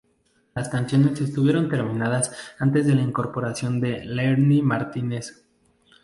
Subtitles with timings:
[0.55, 5.45] Las canciones estuvieron terminadas antes de la incorporación de Leire Martínez.